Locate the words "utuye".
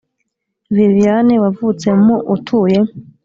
2.35-2.79